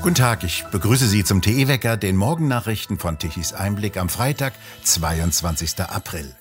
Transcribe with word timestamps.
Guten 0.00 0.14
Tag, 0.14 0.44
ich 0.44 0.64
begrüße 0.70 1.08
Sie 1.08 1.24
zum 1.24 1.42
TE-Wecker, 1.42 1.96
den 1.96 2.16
Morgennachrichten 2.16 2.98
von 2.98 3.18
Tichys 3.18 3.52
Einblick 3.52 3.96
am 3.96 4.08
Freitag, 4.08 4.52
22. 4.84 5.80
April. 5.80 6.36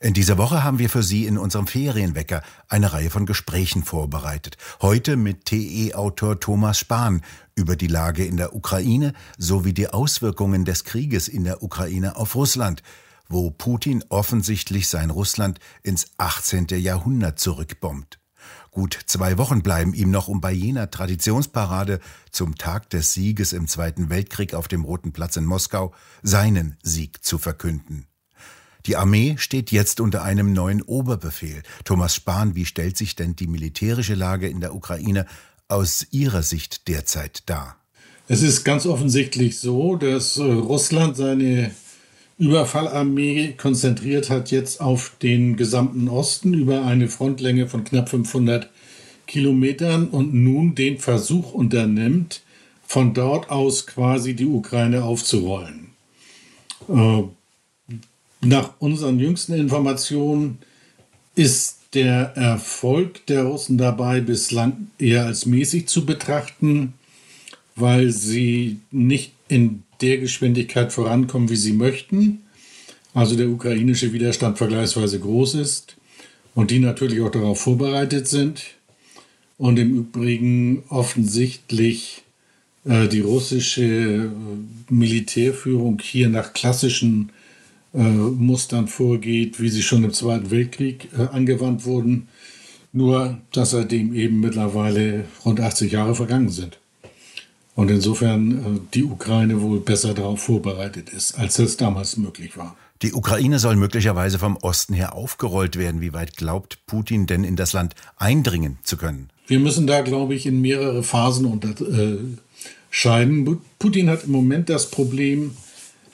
In 0.00 0.12
dieser 0.12 0.38
Woche 0.38 0.64
haben 0.64 0.80
wir 0.80 0.90
für 0.90 1.04
Sie 1.04 1.24
in 1.24 1.38
unserem 1.38 1.68
Ferienwecker 1.68 2.42
eine 2.68 2.92
Reihe 2.92 3.08
von 3.08 3.26
Gesprächen 3.26 3.84
vorbereitet. 3.84 4.56
Heute 4.82 5.16
mit 5.16 5.44
TE-Autor 5.44 6.40
Thomas 6.40 6.80
Spahn 6.80 7.22
über 7.54 7.76
die 7.76 7.86
Lage 7.86 8.24
in 8.24 8.36
der 8.36 8.56
Ukraine 8.56 9.14
sowie 9.38 9.72
die 9.72 9.88
Auswirkungen 9.88 10.64
des 10.64 10.82
Krieges 10.82 11.28
in 11.28 11.44
der 11.44 11.62
Ukraine 11.62 12.16
auf 12.16 12.34
Russland, 12.34 12.82
wo 13.28 13.50
Putin 13.50 14.02
offensichtlich 14.08 14.88
sein 14.88 15.10
Russland 15.10 15.60
ins 15.84 16.08
18. 16.18 16.66
Jahrhundert 16.70 17.38
zurückbombt. 17.38 18.18
Gut 18.70 18.96
zwei 19.06 19.36
Wochen 19.36 19.62
bleiben 19.62 19.94
ihm 19.94 20.10
noch, 20.10 20.28
um 20.28 20.40
bei 20.40 20.52
jener 20.52 20.90
Traditionsparade 20.90 21.98
zum 22.30 22.56
Tag 22.56 22.88
des 22.90 23.12
Sieges 23.12 23.52
im 23.52 23.66
Zweiten 23.66 24.10
Weltkrieg 24.10 24.54
auf 24.54 24.68
dem 24.68 24.84
Roten 24.84 25.12
Platz 25.12 25.36
in 25.36 25.44
Moskau 25.44 25.92
seinen 26.22 26.76
Sieg 26.82 27.24
zu 27.24 27.38
verkünden. 27.38 28.06
Die 28.86 28.96
Armee 28.96 29.34
steht 29.38 29.72
jetzt 29.72 30.00
unter 30.00 30.22
einem 30.22 30.52
neuen 30.52 30.82
Oberbefehl. 30.82 31.62
Thomas 31.84 32.14
Spahn, 32.14 32.54
wie 32.54 32.64
stellt 32.64 32.96
sich 32.96 33.16
denn 33.16 33.36
die 33.36 33.48
militärische 33.48 34.14
Lage 34.14 34.48
in 34.48 34.60
der 34.60 34.74
Ukraine 34.74 35.26
aus 35.68 36.06
Ihrer 36.10 36.42
Sicht 36.42 36.88
derzeit 36.88 37.48
dar? 37.50 37.76
Es 38.28 38.42
ist 38.42 38.64
ganz 38.64 38.86
offensichtlich 38.86 39.58
so, 39.58 39.96
dass 39.96 40.36
äh, 40.36 40.44
Russland 40.44 41.16
seine 41.16 41.72
Überfallarmee 42.40 43.52
konzentriert 43.58 44.30
hat 44.30 44.50
jetzt 44.50 44.80
auf 44.80 45.12
den 45.22 45.56
gesamten 45.56 46.08
Osten 46.08 46.54
über 46.54 46.86
eine 46.86 47.08
Frontlänge 47.08 47.68
von 47.68 47.84
knapp 47.84 48.08
500 48.08 48.70
Kilometern 49.26 50.08
und 50.08 50.32
nun 50.32 50.74
den 50.74 50.98
Versuch 50.98 51.52
unternimmt, 51.52 52.40
von 52.86 53.12
dort 53.12 53.50
aus 53.50 53.86
quasi 53.86 54.34
die 54.34 54.46
Ukraine 54.46 55.04
aufzurollen. 55.04 55.90
Äh, 56.88 57.24
nach 58.40 58.70
unseren 58.78 59.20
jüngsten 59.20 59.52
Informationen 59.52 60.58
ist 61.34 61.80
der 61.92 62.36
Erfolg 62.36 63.26
der 63.26 63.44
Russen 63.44 63.76
dabei 63.76 64.22
bislang 64.22 64.88
eher 64.98 65.26
als 65.26 65.44
mäßig 65.44 65.88
zu 65.88 66.06
betrachten, 66.06 66.94
weil 67.80 68.10
sie 68.10 68.80
nicht 68.90 69.32
in 69.48 69.82
der 70.00 70.18
Geschwindigkeit 70.18 70.92
vorankommen, 70.92 71.48
wie 71.48 71.56
sie 71.56 71.72
möchten. 71.72 72.40
Also 73.12 73.36
der 73.36 73.48
ukrainische 73.48 74.12
Widerstand 74.12 74.58
vergleichsweise 74.58 75.18
groß 75.18 75.54
ist 75.54 75.96
und 76.54 76.70
die 76.70 76.78
natürlich 76.78 77.20
auch 77.20 77.30
darauf 77.30 77.60
vorbereitet 77.60 78.28
sind. 78.28 78.62
Und 79.58 79.78
im 79.78 79.94
Übrigen 79.94 80.84
offensichtlich 80.88 82.22
äh, 82.84 83.08
die 83.08 83.20
russische 83.20 83.82
äh, 83.82 84.28
Militärführung 84.88 86.00
hier 86.02 86.28
nach 86.28 86.54
klassischen 86.54 87.30
äh, 87.92 87.98
Mustern 87.98 88.88
vorgeht, 88.88 89.60
wie 89.60 89.68
sie 89.68 89.82
schon 89.82 90.04
im 90.04 90.12
Zweiten 90.12 90.50
Weltkrieg 90.50 91.08
äh, 91.18 91.22
angewandt 91.34 91.84
wurden. 91.84 92.28
Nur, 92.92 93.38
dass 93.52 93.70
seitdem 93.70 94.14
eben 94.14 94.40
mittlerweile 94.40 95.24
rund 95.44 95.60
80 95.60 95.92
Jahre 95.92 96.14
vergangen 96.14 96.48
sind. 96.48 96.79
Und 97.80 97.90
insofern 97.90 98.58
äh, 98.58 98.80
die 98.92 99.04
Ukraine 99.04 99.62
wohl 99.62 99.80
besser 99.80 100.12
darauf 100.12 100.42
vorbereitet 100.42 101.08
ist, 101.08 101.38
als 101.38 101.58
es 101.58 101.78
damals 101.78 102.18
möglich 102.18 102.58
war. 102.58 102.76
Die 103.00 103.14
Ukraine 103.14 103.58
soll 103.58 103.76
möglicherweise 103.76 104.38
vom 104.38 104.58
Osten 104.58 104.92
her 104.92 105.14
aufgerollt 105.14 105.76
werden. 105.76 106.02
Wie 106.02 106.12
weit 106.12 106.36
glaubt 106.36 106.84
Putin 106.84 107.26
denn 107.26 107.42
in 107.42 107.56
das 107.56 107.72
Land 107.72 107.94
eindringen 108.18 108.76
zu 108.82 108.98
können? 108.98 109.30
Wir 109.46 109.60
müssen 109.60 109.86
da, 109.86 110.02
glaube 110.02 110.34
ich, 110.34 110.44
in 110.44 110.60
mehrere 110.60 111.02
Phasen 111.02 111.46
unterscheiden. 111.46 113.62
Putin 113.78 114.10
hat 114.10 114.24
im 114.24 114.32
Moment 114.32 114.68
das 114.68 114.90
Problem, 114.90 115.52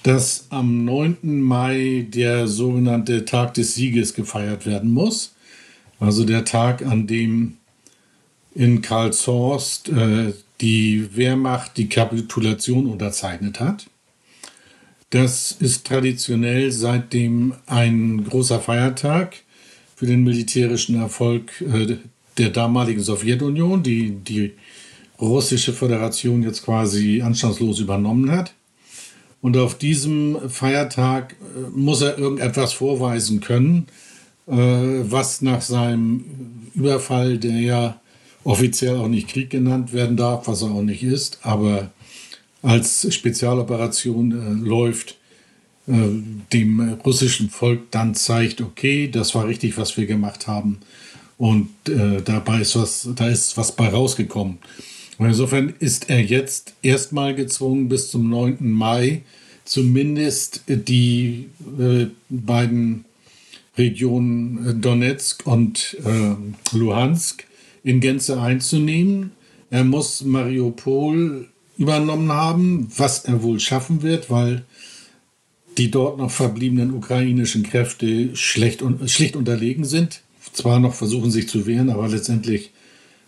dass 0.04 0.46
am 0.50 0.84
9. 0.84 1.42
Mai 1.42 2.06
der 2.08 2.46
sogenannte 2.46 3.24
Tag 3.24 3.54
des 3.54 3.74
Sieges 3.74 4.14
gefeiert 4.14 4.66
werden 4.66 4.92
muss. 4.92 5.34
Also 5.98 6.24
der 6.24 6.44
Tag, 6.44 6.86
an 6.86 7.08
dem 7.08 7.56
in 8.56 8.80
Karlshorst 8.80 9.90
äh, 9.90 10.32
die 10.62 11.14
Wehrmacht 11.14 11.76
die 11.76 11.88
Kapitulation 11.88 12.86
unterzeichnet 12.86 13.60
hat. 13.60 13.86
Das 15.10 15.52
ist 15.52 15.86
traditionell 15.86 16.72
seitdem 16.72 17.54
ein 17.66 18.24
großer 18.24 18.60
Feiertag 18.60 19.36
für 19.94 20.06
den 20.06 20.24
militärischen 20.24 20.98
Erfolg 20.98 21.60
äh, 21.60 21.98
der 22.38 22.50
damaligen 22.50 23.02
Sowjetunion, 23.02 23.82
die 23.82 24.10
die 24.10 24.52
russische 25.20 25.72
Föderation 25.72 26.42
jetzt 26.42 26.64
quasi 26.64 27.22
anstandslos 27.22 27.78
übernommen 27.78 28.30
hat. 28.30 28.54
Und 29.42 29.58
auf 29.58 29.76
diesem 29.76 30.48
Feiertag 30.48 31.34
äh, 31.34 31.68
muss 31.78 32.00
er 32.00 32.18
irgendetwas 32.18 32.72
vorweisen 32.72 33.40
können, 33.40 33.86
äh, 34.46 34.54
was 34.54 35.42
nach 35.42 35.60
seinem 35.60 36.24
Überfall, 36.74 37.36
der 37.36 37.60
ja 37.60 38.00
offiziell 38.46 38.96
auch 38.96 39.08
nicht 39.08 39.28
Krieg 39.28 39.50
genannt 39.50 39.92
werden 39.92 40.16
darf, 40.16 40.46
was 40.46 40.62
er 40.62 40.70
auch 40.70 40.82
nicht 40.82 41.02
ist, 41.02 41.40
aber 41.42 41.90
als 42.62 43.12
Spezialoperation 43.12 44.32
äh, 44.32 44.66
läuft, 44.66 45.16
äh, 45.88 45.92
dem 46.52 46.94
russischen 47.04 47.50
Volk 47.50 47.90
dann 47.90 48.14
zeigt, 48.14 48.60
okay, 48.60 49.08
das 49.08 49.34
war 49.34 49.46
richtig, 49.46 49.76
was 49.76 49.96
wir 49.96 50.06
gemacht 50.06 50.46
haben. 50.46 50.78
Und 51.38 51.68
äh, 51.88 52.22
dabei 52.24 52.60
ist 52.60 52.76
was, 52.76 53.08
da 53.14 53.28
ist 53.28 53.56
was 53.56 53.72
bei 53.72 53.88
rausgekommen. 53.88 54.58
Und 55.18 55.26
insofern 55.26 55.74
ist 55.80 56.08
er 56.08 56.20
jetzt 56.22 56.74
erstmal 56.82 57.34
gezwungen, 57.34 57.88
bis 57.88 58.10
zum 58.10 58.30
9. 58.30 58.70
Mai 58.70 59.22
zumindest 59.64 60.62
die 60.68 61.48
äh, 61.78 62.06
beiden 62.28 63.04
Regionen 63.76 64.68
äh, 64.68 64.74
Donetsk 64.74 65.46
und 65.46 65.96
äh, 66.04 66.76
Luhansk 66.76 67.44
in 67.86 68.00
Gänze 68.00 68.40
einzunehmen. 68.40 69.30
Er 69.70 69.84
muss 69.84 70.22
Mariupol 70.24 71.48
übernommen 71.78 72.32
haben, 72.32 72.88
was 72.96 73.24
er 73.24 73.42
wohl 73.42 73.60
schaffen 73.60 74.02
wird, 74.02 74.28
weil 74.28 74.64
die 75.78 75.90
dort 75.90 76.18
noch 76.18 76.30
verbliebenen 76.30 76.92
ukrainischen 76.92 77.62
Kräfte 77.62 78.34
schlecht, 78.34 78.82
schlicht 79.06 79.36
unterlegen 79.36 79.84
sind. 79.84 80.22
Zwar 80.52 80.80
noch 80.80 80.94
versuchen 80.94 81.30
sich 81.30 81.48
zu 81.48 81.66
wehren, 81.66 81.90
aber 81.90 82.08
letztendlich 82.08 82.72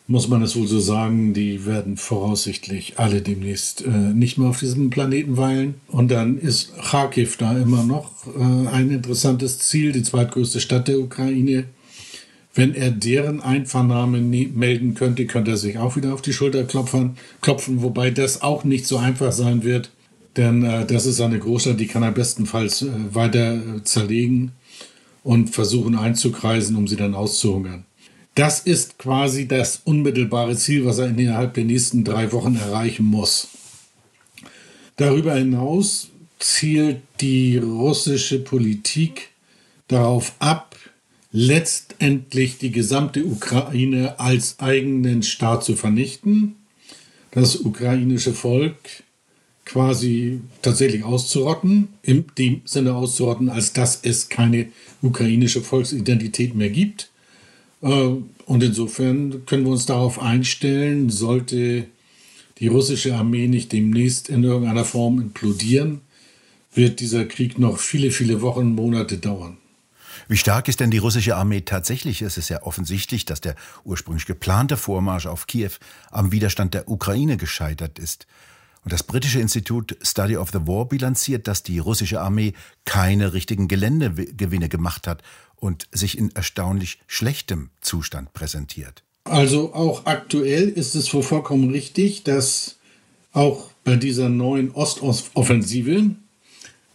muss 0.09 0.27
man 0.27 0.43
es 0.43 0.57
wohl 0.57 0.67
so 0.67 0.81
sagen, 0.81 1.35
die 1.35 1.65
werden 1.65 1.97
voraussichtlich 1.97 2.95
alle 2.99 3.21
demnächst 3.21 3.85
äh, 3.85 3.91
nicht 3.91 4.39
mehr 4.39 4.49
auf 4.49 4.59
diesem 4.59 4.91
Planeten 4.91 5.37
weilen. 5.37 5.75
Und 5.87 6.11
dann 6.11 6.39
ist 6.39 6.73
Kharkiv 6.79 7.37
da 7.37 7.57
immer 7.57 7.85
noch 7.85 8.27
äh, 8.27 8.69
ein 8.69 8.91
interessantes 8.91 9.61
Ziel, 9.61 9.93
die 9.93 10.03
zweitgrößte 10.03 10.61
Stadt 10.61 10.89
der 10.89 10.99
Ukraine. 10.99 11.67
Wenn 12.59 12.75
er 12.75 12.91
deren 12.91 13.41
Einvernahme 13.41 14.21
melden 14.21 14.95
könnte, 14.95 15.27
könnte 15.27 15.53
er 15.53 15.57
sich 15.57 15.79
auch 15.79 15.95
wieder 15.95 16.13
auf 16.13 16.23
die 16.23 16.33
Schulter 16.33 16.65
klopfen, 16.65 17.17
klopfen 17.41 17.83
wobei 17.83 18.11
das 18.11 18.43
auch 18.43 18.65
nicht 18.65 18.85
so 18.85 18.97
einfach 18.97 19.31
sein 19.31 19.63
wird, 19.63 19.93
denn 20.37 20.65
äh, 20.65 20.85
das 20.85 21.07
ist 21.07 21.21
eine 21.21 21.39
Großstadt, 21.39 21.79
die 21.79 21.87
kann 21.87 22.03
er 22.03 22.11
bestenfalls 22.11 22.83
äh, 22.83 22.89
weiter 23.13 23.55
äh, 23.55 23.85
zerlegen 23.85 24.51
und 25.23 25.51
versuchen 25.51 25.97
einzukreisen, 25.97 26.75
um 26.75 26.89
sie 26.89 26.97
dann 26.97 27.15
auszuhungern. 27.15 27.85
Das 28.35 28.59
ist 28.59 28.99
quasi 28.99 29.47
das 29.47 29.83
unmittelbare 29.85 30.57
Ziel, 30.57 30.85
was 30.85 30.99
er 30.99 31.07
innerhalb 31.07 31.55
der 31.55 31.65
nächsten 31.65 32.03
drei 32.03 32.33
Wochen 32.33 32.57
erreichen 32.57 33.07
muss. 33.07 33.51
Darüber 34.97 35.37
hinaus 35.37 36.09
zielt 36.41 37.03
die 37.21 37.57
russische 37.57 38.41
Politik 38.41 39.29
darauf 39.87 40.33
ab, 40.41 40.75
letztendlich 41.31 42.59
die 42.59 42.71
gesamte 42.71 43.25
Ukraine 43.25 44.19
als 44.19 44.59
eigenen 44.59 45.23
Staat 45.23 45.65
zu 45.65 45.77
vernichten, 45.77 46.57
das 47.31 47.57
ukrainische 47.57 48.33
Volk 48.33 48.77
quasi 49.65 50.41
tatsächlich 50.63 51.05
auszurotten, 51.05 51.89
in 52.03 52.25
dem 52.39 52.63
Sinne 52.65 52.95
auszurotten, 52.95 53.51
als 53.51 53.75
dass 53.75 54.01
es 54.03 54.31
keine 54.31 54.69
ukrainische 55.03 55.61
Volksidentität 55.61 56.55
mehr 56.55 56.71
gibt. 56.71 57.11
Äh, 57.83 57.89
und 58.47 58.63
insofern 58.63 59.45
können 59.45 59.65
wir 59.65 59.73
uns 59.73 59.85
darauf 59.85 60.21
einstellen, 60.21 61.11
sollte 61.11 61.85
die 62.61 62.69
russische 62.69 63.15
Armee 63.15 63.47
nicht 63.47 63.73
demnächst 63.73 64.31
in 64.31 64.43
irgendeiner 64.43 64.87
Form 64.87 65.21
implodieren, 65.21 66.01
wird 66.75 67.01
dieser 67.01 67.27
Krieg 67.27 67.59
noch 67.59 67.79
viele, 67.79 68.11
viele 68.11 68.41
Wochen, 68.41 68.75
Monate 68.75 69.19
dauern. 69.19 69.59
Wie 70.29 70.37
stark 70.37 70.69
ist 70.69 70.81
denn 70.81 70.91
die 70.91 70.99
russische 70.99 71.37
Armee 71.37 71.63
tatsächlich? 71.63 72.21
Es 72.21 72.37
ist 72.37 72.51
ja 72.51 72.63
offensichtlich, 72.63 73.25
dass 73.25 73.41
der 73.41 73.55
ursprünglich 73.85 74.27
geplante 74.27 74.77
Vormarsch 74.77 75.27
auf 75.27 75.47
Kiew 75.47 75.73
am 76.11 76.33
Widerstand 76.33 76.75
der 76.75 76.89
Ukraine 76.89 77.39
gescheitert 77.39 77.99
ist. 77.99 78.27
Und 78.85 78.93
das 78.93 79.03
britische 79.03 79.41
Institut 79.41 79.97
Study 80.03 80.37
of 80.37 80.51
the 80.51 80.67
War 80.67 80.87
bilanziert, 80.87 81.49
dass 81.49 81.63
die 81.63 81.79
russische 81.79 82.21
Armee 82.21 82.53
keine 82.85 83.33
richtigen 83.33 83.69
Geländegewinne 83.69 84.69
gemacht 84.69 85.07
hat 85.07 85.23
und 85.57 85.89
sich 85.93 86.19
in 86.19 86.31
erstaunlich 86.35 86.99
schlechtem 87.07 87.71
Zustand 87.81 88.35
präsentiert. 88.35 89.03
Also 89.25 89.75
auch 89.75 90.07
aktuell 90.07 90.69
ist 90.69 90.95
es 90.95 91.09
vollkommen 91.09 91.71
richtig, 91.71 92.25
dass 92.25 92.77
auch 93.33 93.71
bei 93.83 93.97
dieser 93.97 94.29
neuen 94.29 94.73
Ostoffensive 94.73 96.11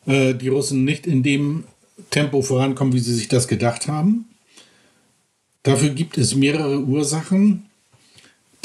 äh, 0.05 0.33
die 0.33 0.47
Russen 0.47 0.83
nicht 0.83 1.07
in 1.07 1.23
dem 1.23 1.65
Tempo 2.09 2.41
vorankommen, 2.41 2.93
wie 2.93 2.99
sie 2.99 3.13
sich 3.13 3.27
das 3.27 3.47
gedacht 3.47 3.87
haben. 3.87 4.25
Dafür 5.63 5.89
gibt 5.89 6.17
es 6.17 6.35
mehrere 6.35 6.79
Ursachen. 6.79 7.65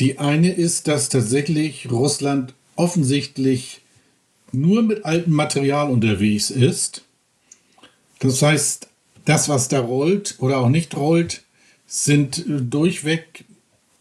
Die 0.01 0.19
eine 0.19 0.53
ist, 0.53 0.89
dass 0.89 1.09
tatsächlich 1.09 1.91
Russland 1.91 2.55
offensichtlich 2.77 3.81
nur 4.53 4.83
mit 4.83 5.05
altem 5.05 5.33
Material 5.33 5.91
unterwegs 5.91 6.51
ist. 6.51 7.03
Das 8.21 8.43
heißt, 8.43 8.89
das, 9.25 9.49
was 9.49 9.69
da 9.69 9.81
rollt 9.81 10.37
oder 10.39 10.59
auch 10.59 10.69
nicht 10.69 10.97
rollt, 10.97 11.43
sind 11.87 12.45
durchweg 12.47 13.45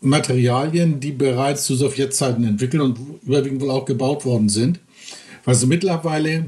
Materialien, 0.02 1.00
die 1.00 1.12
bereits 1.12 1.66
zu 1.66 1.76
Sowjetzeiten 1.76 2.44
entwickelt 2.44 2.82
und 2.82 3.00
überwiegend 3.24 3.62
wohl 3.62 3.72
auch 3.72 3.86
gebaut 3.86 4.26
worden 4.26 4.50
sind. 4.50 4.80
Was 5.44 5.66
mittlerweile 5.66 6.46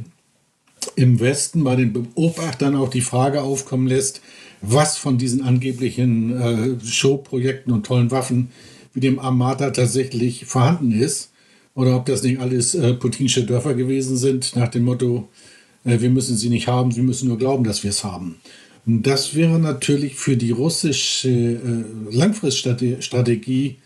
im 0.95 1.19
Westen 1.19 1.63
bei 1.63 1.75
den 1.75 1.93
Beobachtern 1.93 2.75
auch 2.75 2.89
die 2.89 3.01
Frage 3.01 3.41
aufkommen 3.41 3.87
lässt, 3.87 4.21
was 4.61 4.97
von 4.97 5.17
diesen 5.17 5.41
angeblichen 5.41 6.79
äh, 6.81 6.85
Showprojekten 6.85 7.73
und 7.73 7.85
tollen 7.85 8.11
Waffen 8.11 8.49
wie 8.93 8.99
dem 8.99 9.19
Armata 9.19 9.69
tatsächlich 9.71 10.45
vorhanden 10.45 10.91
ist. 10.91 11.31
Oder 11.75 11.95
ob 11.95 12.05
das 12.05 12.23
nicht 12.23 12.39
alles 12.39 12.75
äh, 12.75 12.93
putinsche 12.93 13.45
Dörfer 13.45 13.73
gewesen 13.73 14.17
sind, 14.17 14.55
nach 14.55 14.67
dem 14.67 14.83
Motto, 14.83 15.29
äh, 15.85 15.99
wir 16.01 16.09
müssen 16.09 16.35
sie 16.35 16.49
nicht 16.49 16.67
haben, 16.67 16.91
sie 16.91 17.01
müssen 17.01 17.27
nur 17.27 17.37
glauben, 17.37 17.63
dass 17.63 17.83
wir 17.83 17.91
es 17.91 18.03
haben. 18.03 18.35
Und 18.85 19.03
das 19.03 19.35
wäre 19.35 19.59
natürlich 19.59 20.15
für 20.15 20.35
die 20.35 20.51
russische 20.51 21.29
äh, 21.29 21.85
Langfriststrategie 22.11 23.77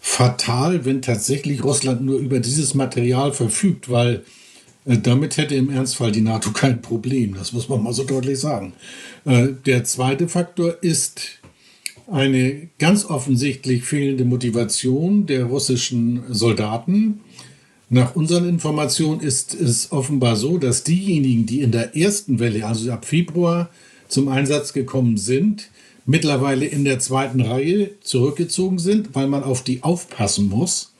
fatal, 0.00 0.84
wenn 0.84 1.02
tatsächlich 1.02 1.62
Russland 1.62 2.02
nur 2.02 2.18
über 2.18 2.40
dieses 2.40 2.74
Material 2.74 3.32
verfügt, 3.32 3.90
weil 3.90 4.24
damit 4.86 5.36
hätte 5.36 5.54
im 5.56 5.70
Ernstfall 5.70 6.12
die 6.12 6.20
NATO 6.20 6.52
kein 6.52 6.80
Problem. 6.80 7.34
Das 7.34 7.52
muss 7.52 7.68
man 7.68 7.82
mal 7.82 7.92
so 7.92 8.04
deutlich 8.04 8.38
sagen. 8.38 8.72
Äh, 9.24 9.48
der 9.66 9.84
zweite 9.84 10.28
Faktor 10.28 10.76
ist 10.80 11.40
eine 12.10 12.68
ganz 12.78 13.04
offensichtlich 13.04 13.82
fehlende 13.82 14.24
Motivation 14.24 15.26
der 15.26 15.44
russischen 15.44 16.22
Soldaten. 16.28 17.20
Nach 17.88 18.14
unseren 18.14 18.48
Informationen 18.48 19.20
ist 19.20 19.54
es 19.54 19.90
offenbar 19.92 20.36
so, 20.36 20.58
dass 20.58 20.84
diejenigen, 20.84 21.46
die 21.46 21.60
in 21.60 21.72
der 21.72 21.96
ersten 21.96 22.38
Welle, 22.38 22.66
also 22.66 22.90
ab 22.92 23.04
Februar, 23.04 23.70
zum 24.08 24.28
Einsatz 24.28 24.72
gekommen 24.72 25.16
sind, 25.16 25.68
mittlerweile 26.04 26.64
in 26.66 26.84
der 26.84 27.00
zweiten 27.00 27.40
Reihe 27.40 27.90
zurückgezogen 28.00 28.78
sind, 28.78 29.14
weil 29.14 29.26
man 29.26 29.42
auf 29.42 29.62
die 29.62 29.82
aufpassen 29.82 30.48
muss. 30.48 30.92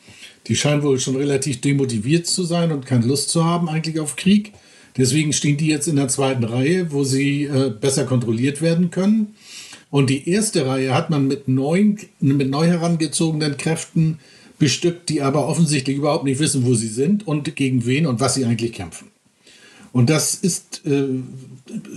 Die 0.46 0.56
scheinen 0.56 0.82
wohl 0.82 0.98
schon 0.98 1.16
relativ 1.16 1.60
demotiviert 1.60 2.26
zu 2.26 2.44
sein 2.44 2.72
und 2.72 2.86
keine 2.86 3.06
Lust 3.06 3.30
zu 3.30 3.44
haben 3.44 3.68
eigentlich 3.68 4.00
auf 4.00 4.16
Krieg. 4.16 4.52
Deswegen 4.96 5.32
stehen 5.32 5.56
die 5.56 5.66
jetzt 5.66 5.88
in 5.88 5.96
der 5.96 6.08
zweiten 6.08 6.44
Reihe, 6.44 6.92
wo 6.92 7.04
sie 7.04 7.44
äh, 7.44 7.70
besser 7.70 8.04
kontrolliert 8.04 8.62
werden 8.62 8.90
können. 8.90 9.34
Und 9.90 10.10
die 10.10 10.28
erste 10.28 10.66
Reihe 10.66 10.94
hat 10.94 11.10
man 11.10 11.26
mit, 11.26 11.48
neuen, 11.48 11.98
mit 12.20 12.50
neu 12.50 12.66
herangezogenen 12.66 13.56
Kräften 13.56 14.18
bestückt, 14.58 15.08
die 15.08 15.22
aber 15.22 15.46
offensichtlich 15.46 15.96
überhaupt 15.96 16.24
nicht 16.24 16.40
wissen, 16.40 16.64
wo 16.64 16.74
sie 16.74 16.88
sind 16.88 17.26
und 17.26 17.56
gegen 17.56 17.84
wen 17.84 18.06
und 18.06 18.20
was 18.20 18.34
sie 18.34 18.44
eigentlich 18.44 18.72
kämpfen. 18.72 19.08
Und 19.92 20.10
das 20.10 20.34
ist 20.34 20.82
äh, 20.86 21.08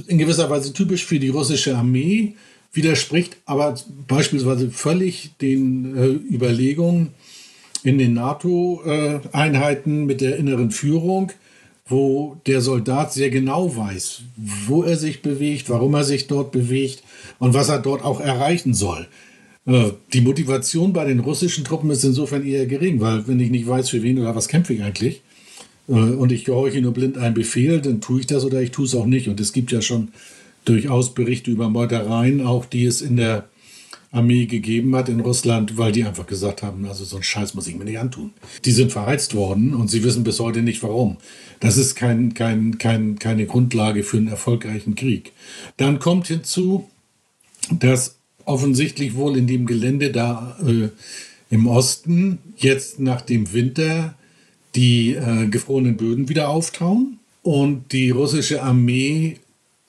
in 0.08 0.18
gewisser 0.18 0.50
Weise 0.50 0.74
typisch 0.74 1.06
für 1.06 1.20
die 1.20 1.30
russische 1.30 1.78
Armee, 1.78 2.36
widerspricht 2.74 3.38
aber 3.46 3.76
beispielsweise 4.08 4.70
völlig 4.70 5.32
den 5.42 5.98
äh, 5.98 6.34
Überlegungen 6.34 7.10
in 7.84 7.98
den 7.98 8.14
NATO-Einheiten 8.14 10.06
mit 10.06 10.22
der 10.22 10.38
inneren 10.38 10.72
Führung, 10.72 11.32
wo 11.88 12.38
der 12.46 12.62
Soldat 12.62 13.14
sehr 13.14 13.30
genau 13.30 13.76
weiß, 13.76 14.22
wo 14.68 14.84
er 14.84 14.96
sich 14.96 15.22
bewegt, 15.22 15.70
warum 15.70 15.96
er 15.96 16.04
sich 16.04 16.28
dort 16.28 16.52
bewegt 16.52 17.04
und 17.40 17.54
was 17.54 17.70
er 17.70 17.80
dort 17.80 18.04
auch 18.04 18.22
erreichen 18.22 18.74
soll. 18.74 19.08
Äh, 19.66 19.92
die 20.14 20.22
Motivation 20.22 20.94
bei 20.94 21.06
den 21.06 21.20
russischen 21.20 21.64
Truppen 21.64 21.90
ist 21.90 22.04
insofern 22.04 22.46
eher 22.46 22.68
gering, 22.68 23.02
weil 23.02 23.28
wenn 23.28 23.40
ich 23.40 23.50
nicht 23.50 23.68
weiß, 23.68 23.90
für 23.90 24.04
wen 24.04 24.20
oder 24.20 24.36
was 24.36 24.48
kämpfe 24.48 24.74
ich 24.74 24.84
eigentlich, 24.84 25.22
äh, 25.90 25.94
und 25.94 26.32
ich 26.32 26.46
gehorche 26.46 26.82
nur 26.82 26.94
blind 26.94 27.18
einen 27.18 27.34
Befehl, 27.34 27.82
dann 27.82 28.02
tue 28.02 28.22
ich 28.22 28.28
das 28.28 28.46
oder 28.46 28.62
ich 28.62 28.72
tue 28.72 28.86
es 28.86 28.96
auch 28.96 29.06
nicht. 29.06 29.28
Und 29.28 29.40
es 29.40 29.52
gibt 29.52 29.72
ja 29.72 29.82
schon 29.82 30.10
durchaus 30.66 31.14
Berichte 31.14 31.52
über 31.52 31.70
Meutereien, 31.70 32.46
auch 32.46 32.66
die 32.66 32.86
es 32.86 33.02
in 33.02 33.18
der 33.18 33.50
Armee 34.12 34.48
gegeben 34.48 34.96
hat 34.96 35.08
in 35.08 35.20
Russland, 35.20 35.78
weil 35.78 35.92
die 35.92 36.04
einfach 36.04 36.26
gesagt 36.26 36.64
haben, 36.64 36.86
also 36.86 37.04
so 37.04 37.18
einen 37.18 37.24
Scheiß 37.24 37.54
muss 37.54 37.68
ich 37.68 37.76
mir 37.76 37.86
nicht 37.86 38.00
antun. 38.00 38.32
Die 38.66 38.72
sind 38.72 38.92
verheizt 38.92 39.36
worden 39.36 39.76
und 39.76 39.90
sie 39.90 40.04
wissen 40.04 40.24
bis 40.24 40.40
heute 40.40 40.64
nicht 40.64 40.82
warum. 40.82 41.18
Das 41.60 41.78
ist 41.78 41.96
kein, 41.96 42.34
kein, 42.34 42.80
kein, 42.80 43.20
keine 43.20 43.46
Grundlage 43.46 44.04
für 44.04 44.18
einen 44.18 44.28
erfolgreichen 44.28 44.96
Krieg. 44.96 45.32
Dann 45.78 46.00
kommt 46.00 46.28
hinzu, 46.28 46.90
dass 47.72 48.16
offensichtlich 48.46 49.16
wohl 49.16 49.38
in 49.38 49.46
dem 49.46 49.68
Gelände 49.68 50.12
da 50.12 50.58
äh, 50.66 50.90
im 51.52 51.68
Osten 51.68 52.40
jetzt 52.58 53.00
nach 53.00 53.22
dem 53.22 53.54
Winter 53.54 54.16
die 54.76 55.14
äh, 55.14 55.48
gefrorenen 55.48 55.98
Böden 55.98 56.30
wieder 56.30 56.50
auftauen 56.50 57.20
und 57.44 57.92
die 57.92 58.10
russische 58.10 58.64
Armee 58.64 59.38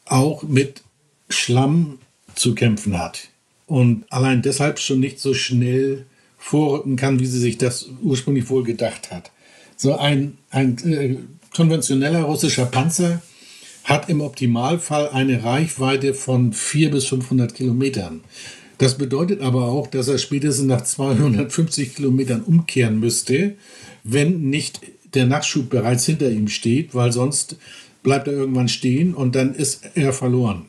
auch 0.04 0.42
mit 0.42 0.82
Schlamm 1.30 1.98
zu 2.34 2.54
kämpfen 2.54 2.98
hat 2.98 3.30
und 3.70 4.04
allein 4.10 4.42
deshalb 4.42 4.80
schon 4.80 4.98
nicht 4.98 5.20
so 5.20 5.32
schnell 5.32 6.04
vorrücken 6.36 6.96
kann, 6.96 7.20
wie 7.20 7.26
sie 7.26 7.38
sich 7.38 7.56
das 7.56 7.88
ursprünglich 8.02 8.50
wohl 8.50 8.64
gedacht 8.64 9.12
hat. 9.12 9.30
So 9.76 9.96
ein, 9.96 10.38
ein 10.50 10.76
äh, 10.78 11.18
konventioneller 11.54 12.22
russischer 12.22 12.66
Panzer 12.66 13.22
hat 13.84 14.08
im 14.08 14.22
Optimalfall 14.22 15.10
eine 15.10 15.44
Reichweite 15.44 16.14
von 16.14 16.52
400 16.52 16.92
bis 16.92 17.06
500 17.06 17.54
Kilometern. 17.54 18.22
Das 18.78 18.98
bedeutet 18.98 19.40
aber 19.40 19.66
auch, 19.66 19.86
dass 19.86 20.08
er 20.08 20.18
spätestens 20.18 20.66
nach 20.66 20.82
250 20.82 21.94
Kilometern 21.94 22.42
umkehren 22.42 22.98
müsste, 22.98 23.54
wenn 24.02 24.50
nicht 24.50 24.80
der 25.14 25.26
Nachschub 25.26 25.70
bereits 25.70 26.06
hinter 26.06 26.28
ihm 26.28 26.48
steht, 26.48 26.92
weil 26.92 27.12
sonst 27.12 27.56
bleibt 28.02 28.26
er 28.26 28.34
irgendwann 28.34 28.68
stehen 28.68 29.14
und 29.14 29.36
dann 29.36 29.54
ist 29.54 29.90
er 29.94 30.12
verloren. 30.12 30.66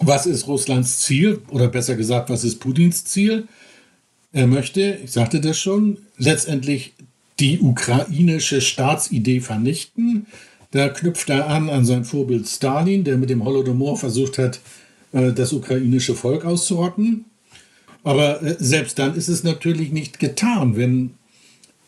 Was 0.00 0.26
ist 0.26 0.46
Russlands 0.46 1.00
Ziel 1.00 1.40
oder 1.50 1.68
besser 1.68 1.96
gesagt, 1.96 2.30
was 2.30 2.44
ist 2.44 2.60
Putins 2.60 3.04
Ziel? 3.04 3.48
Er 4.32 4.46
möchte, 4.46 4.98
ich 5.04 5.12
sagte 5.12 5.40
das 5.40 5.58
schon, 5.58 5.98
letztendlich 6.18 6.94
die 7.40 7.60
ukrainische 7.60 8.60
Staatsidee 8.60 9.40
vernichten. 9.40 10.26
Da 10.70 10.88
knüpft 10.88 11.30
er 11.30 11.48
an 11.48 11.70
an 11.70 11.84
sein 11.84 12.04
Vorbild 12.04 12.46
Stalin, 12.46 13.04
der 13.04 13.16
mit 13.16 13.30
dem 13.30 13.44
Holodomor 13.44 13.96
versucht 13.96 14.38
hat, 14.38 14.60
äh, 15.12 15.32
das 15.32 15.52
ukrainische 15.52 16.14
Volk 16.14 16.44
auszurotten. 16.44 17.24
Aber 18.04 18.42
äh, 18.42 18.56
selbst 18.58 18.98
dann 18.98 19.14
ist 19.14 19.28
es 19.28 19.44
natürlich 19.44 19.92
nicht 19.92 20.18
getan, 20.18 20.76
wenn 20.76 21.14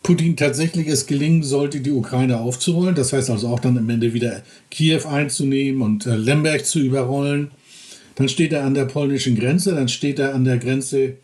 Putin 0.03 0.35
tatsächlich 0.35 0.87
es 0.87 1.05
gelingen 1.05 1.43
sollte, 1.43 1.79
die 1.79 1.91
Ukraine 1.91 2.39
aufzurollen. 2.39 2.95
Das 2.95 3.13
heißt 3.13 3.29
also 3.29 3.49
auch 3.49 3.59
dann 3.59 3.77
am 3.77 3.89
Ende 3.89 4.13
wieder 4.13 4.41
Kiew 4.71 5.07
einzunehmen 5.07 5.81
und 5.81 6.05
äh, 6.07 6.15
Lemberg 6.15 6.65
zu 6.65 6.79
überrollen. 6.79 7.51
Dann 8.21 8.29
steht 8.29 8.53
er 8.53 8.65
an 8.65 8.75
der 8.75 8.85
polnischen 8.85 9.35
Grenze, 9.35 9.73
dann 9.73 9.87
steht 9.87 10.19
er 10.19 10.35
an 10.35 10.45
der 10.45 10.59
Grenze 10.59 11.17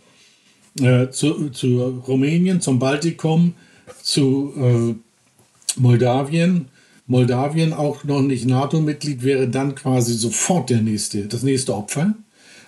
äh, 0.82 1.12
zu, 1.12 1.52
zu, 1.52 2.02
Rumänien, 2.08 2.60
zum 2.60 2.80
Baltikum, 2.80 3.54
zu 4.02 4.52
äh, 4.58 5.80
Moldawien. 5.80 6.70
Moldawien 7.06 7.74
auch 7.74 8.04
noch 8.04 8.24
nicht 8.24 8.48
NATO-Mitglied 8.48 9.22
wäre 9.22 9.48
dann 9.48 9.76
quasi 9.76 10.16
sofort 10.16 10.72
der 10.72 10.82
nächste, 10.82 11.28
das 11.28 11.44
nächste 11.44 11.76
Opfer. 11.76 12.16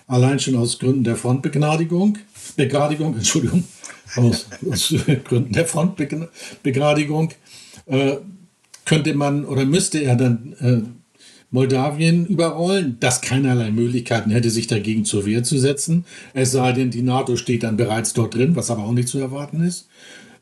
Allein 0.06 0.38
schon 0.38 0.54
aus 0.54 0.78
Gründen 0.78 1.02
der 1.02 1.16
Frontbegnadigung. 1.16 2.18
Begradigung, 2.56 3.16
Entschuldigung 3.16 3.64
aus, 4.14 4.46
aus 4.70 4.94
Gründen 5.24 5.54
der 5.54 5.66
Frontbegradigung, 5.66 7.32
äh, 7.86 8.18
könnte 8.84 9.12
man 9.14 9.44
oder 9.44 9.64
müsste 9.64 9.98
er 9.98 10.14
dann 10.14 10.54
äh, 10.60 10.99
Moldawien 11.50 12.26
überrollen, 12.26 12.96
das 13.00 13.20
keinerlei 13.20 13.70
Möglichkeiten 13.70 14.30
hätte, 14.30 14.50
sich 14.50 14.66
dagegen 14.66 15.04
zur 15.04 15.26
Wehr 15.26 15.42
zu 15.42 15.58
setzen. 15.58 16.04
Es 16.32 16.52
sei 16.52 16.72
denn, 16.72 16.90
die 16.90 17.02
NATO 17.02 17.36
steht 17.36 17.64
dann 17.64 17.76
bereits 17.76 18.12
dort 18.12 18.34
drin, 18.34 18.56
was 18.56 18.70
aber 18.70 18.84
auch 18.84 18.92
nicht 18.92 19.08
zu 19.08 19.18
erwarten 19.18 19.62
ist. 19.62 19.88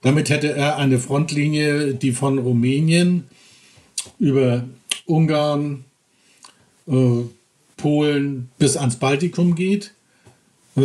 Damit 0.03 0.31
hätte 0.31 0.53
er 0.53 0.77
eine 0.77 0.99
Frontlinie, 0.99 1.95
die 1.95 2.13
von 2.13 2.39
Rumänien 2.39 3.25
über 4.19 4.65
Ungarn, 5.07 5.85
äh, 6.87 7.23
Polen 7.77 8.49
bis 8.59 8.77
ans 8.77 8.97
Baltikum 8.97 9.55
geht 9.55 9.93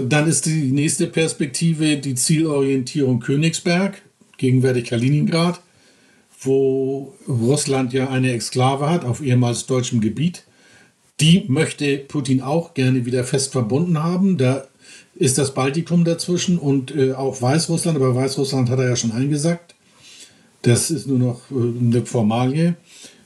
dann 0.02 0.28
ist 0.28 0.46
die 0.46 0.72
nächste 0.72 1.08
Perspektive 1.08 1.98
die 1.98 2.16
Zielorientierung 2.16 3.20
Königsberg, 3.20 4.02
gegenwärtig 4.38 4.86
Kaliningrad, 4.86 5.62
wo 6.46 7.16
Russland 7.28 7.94
ja 7.94 8.10
eine 8.10 8.32
Exklave 8.32 8.90
hat 8.90 9.06
auf 9.06 9.22
ehemals 9.22 9.66
deutschem 9.66 10.02
Gebiet. 10.02 10.44
Die 11.20 11.46
möchte 11.48 11.98
Putin 11.98 12.42
auch 12.42 12.74
gerne 12.74 13.06
wieder 13.06 13.24
fest 13.24 13.52
verbunden 13.52 14.02
haben. 14.02 14.38
Da 14.38 14.68
ist 15.16 15.38
das 15.38 15.54
Baltikum 15.54 16.06
dazwischen 16.06 16.58
und 16.58 16.96
äh, 16.96 17.14
auch 17.14 17.42
Weißrussland, 17.42 17.96
aber 17.96 18.16
Weißrussland 18.16 18.70
hat 18.70 18.80
er 18.80 18.90
ja 18.90 18.96
schon 18.96 19.12
eingesagt. 19.12 19.76
Das 20.64 20.92
ist 20.92 21.08
nur 21.08 21.20
noch 21.20 21.52
äh, 21.52 21.56
eine 21.56 22.06
Formalie. 22.06 22.76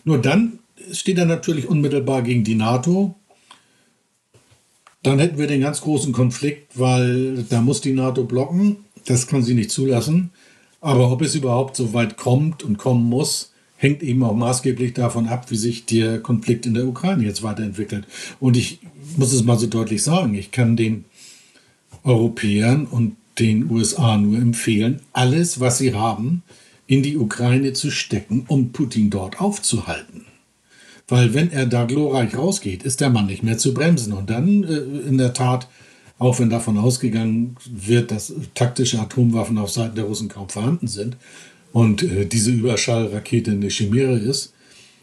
Nur 0.03 0.19
dann 0.19 0.59
steht 0.91 1.17
er 1.17 1.25
natürlich 1.25 1.67
unmittelbar 1.67 2.21
gegen 2.21 2.43
die 2.43 2.55
NATO. 2.55 3.15
Dann 5.03 5.19
hätten 5.19 5.37
wir 5.37 5.47
den 5.47 5.61
ganz 5.61 5.81
großen 5.81 6.11
Konflikt, 6.11 6.77
weil 6.77 7.45
da 7.49 7.61
muss 7.61 7.81
die 7.81 7.93
NATO 7.93 8.25
blocken. 8.25 8.77
Das 9.05 9.27
kann 9.27 9.43
sie 9.43 9.53
nicht 9.53 9.71
zulassen. 9.71 10.31
Aber 10.81 11.11
ob 11.11 11.21
es 11.21 11.35
überhaupt 11.35 11.75
so 11.75 11.93
weit 11.93 12.17
kommt 12.17 12.63
und 12.63 12.77
kommen 12.77 13.03
muss, 13.03 13.51
hängt 13.77 14.03
eben 14.03 14.23
auch 14.23 14.35
maßgeblich 14.35 14.93
davon 14.93 15.27
ab, 15.27 15.49
wie 15.49 15.55
sich 15.55 15.85
der 15.85 16.19
Konflikt 16.19 16.65
in 16.65 16.73
der 16.73 16.87
Ukraine 16.87 17.23
jetzt 17.23 17.43
weiterentwickelt. 17.43 18.05
Und 18.39 18.57
ich 18.57 18.79
muss 19.15 19.33
es 19.33 19.43
mal 19.43 19.57
so 19.57 19.67
deutlich 19.67 20.03
sagen, 20.03 20.33
ich 20.33 20.51
kann 20.51 20.75
den 20.75 21.05
Europäern 22.03 22.85
und 22.85 23.15
den 23.39 23.69
USA 23.69 24.17
nur 24.17 24.37
empfehlen, 24.37 25.01
alles, 25.13 25.59
was 25.59 25.77
sie 25.77 25.93
haben, 25.93 26.41
in 26.87 27.03
die 27.03 27.17
Ukraine 27.17 27.73
zu 27.73 27.91
stecken, 27.91 28.45
um 28.47 28.71
Putin 28.71 29.09
dort 29.09 29.39
aufzuhalten. 29.41 30.25
Weil 31.07 31.33
wenn 31.33 31.51
er 31.51 31.65
da 31.65 31.85
glorreich 31.85 32.37
rausgeht, 32.37 32.83
ist 32.83 33.01
der 33.01 33.09
Mann 33.09 33.27
nicht 33.27 33.43
mehr 33.43 33.57
zu 33.57 33.73
bremsen. 33.73 34.13
Und 34.13 34.29
dann 34.29 34.63
äh, 34.63 35.07
in 35.07 35.17
der 35.17 35.33
Tat, 35.33 35.67
auch 36.19 36.39
wenn 36.39 36.49
davon 36.49 36.77
ausgegangen 36.77 37.55
wird, 37.69 38.11
dass 38.11 38.33
taktische 38.55 38.99
Atomwaffen 38.99 39.57
auf 39.57 39.71
Seiten 39.71 39.95
der 39.95 40.05
Russen 40.05 40.29
kaum 40.29 40.49
vorhanden 40.49 40.87
sind 40.87 41.17
und 41.73 42.03
äh, 42.03 42.25
diese 42.25 42.51
Überschallrakete 42.51 43.51
eine 43.51 43.69
Chimäre 43.69 44.17
ist, 44.17 44.53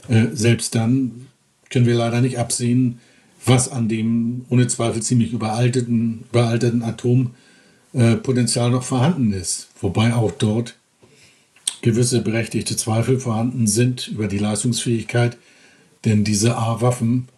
äh, 0.09 0.27
selbst 0.33 0.75
dann 0.75 1.27
können 1.71 1.87
wir 1.87 1.95
leider 1.95 2.21
nicht 2.21 2.39
absehen, 2.39 2.99
was 3.45 3.71
an 3.71 3.89
dem 3.89 4.45
ohne 4.49 4.67
Zweifel 4.67 5.03
ziemlich 5.03 5.33
überalteten, 5.33 6.25
überalterten 6.31 6.83
Atompotenzial 6.83 8.71
noch 8.71 8.85
vorhanden 8.85 9.33
ist. 9.33 9.69
Wobei 9.81 10.15
auch 10.15 10.33
dort 10.33 10.77
gewisse 11.83 12.23
berechtigte 12.23 12.77
Zweifel 12.77 13.21
vorhanden 13.21 13.67
sind 13.67 14.09
über 14.09 14.29
die 14.29 14.39
Leistungsfähigkeit 14.39 15.37
denn 16.05 16.25
diese 16.25 16.57
A-Waffen 16.57 17.29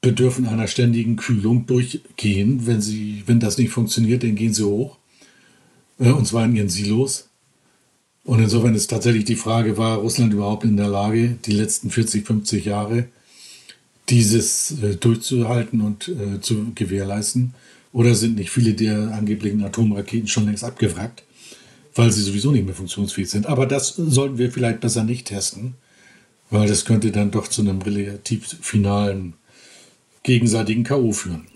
bedürfen 0.00 0.46
einer 0.46 0.66
ständigen 0.66 1.16
Kühlung 1.16 1.66
durchgehen. 1.66 2.66
Wenn, 2.66 2.80
sie, 2.80 3.22
wenn 3.26 3.40
das 3.40 3.58
nicht 3.58 3.70
funktioniert, 3.70 4.22
dann 4.22 4.34
gehen 4.34 4.54
sie 4.54 4.64
hoch. 4.64 4.96
Äh, 5.98 6.10
und 6.10 6.26
zwar 6.26 6.44
in 6.44 6.56
ihren 6.56 6.68
Silos. 6.68 7.28
Und 8.24 8.40
insofern 8.40 8.74
ist 8.74 8.88
tatsächlich 8.88 9.24
die 9.24 9.36
Frage, 9.36 9.76
war 9.76 9.98
Russland 9.98 10.32
überhaupt 10.32 10.64
in 10.64 10.76
der 10.76 10.88
Lage, 10.88 11.38
die 11.44 11.52
letzten 11.52 11.90
40, 11.90 12.26
50 12.26 12.64
Jahre 12.64 13.06
dieses 14.08 14.82
äh, 14.82 14.96
durchzuhalten 14.96 15.80
und 15.80 16.08
äh, 16.08 16.40
zu 16.40 16.72
gewährleisten? 16.74 17.54
Oder 17.92 18.14
sind 18.14 18.36
nicht 18.36 18.50
viele 18.50 18.74
der 18.74 19.12
angeblichen 19.12 19.64
Atomraketen 19.64 20.28
schon 20.28 20.46
längst 20.46 20.62
abgewrackt, 20.62 21.24
weil 21.94 22.12
sie 22.12 22.22
sowieso 22.22 22.52
nicht 22.52 22.64
mehr 22.66 22.74
funktionsfähig 22.74 23.28
sind? 23.28 23.46
Aber 23.46 23.66
das 23.66 23.94
sollten 23.96 24.38
wir 24.38 24.52
vielleicht 24.52 24.80
besser 24.80 25.04
nicht 25.04 25.26
testen 25.26 25.74
weil 26.50 26.68
das 26.68 26.84
könnte 26.84 27.12
dann 27.12 27.30
doch 27.30 27.48
zu 27.48 27.62
einem 27.62 27.80
relativ 27.80 28.56
finalen 28.60 29.34
gegenseitigen 30.22 30.84
K.O. 30.84 31.12
führen. 31.12 31.46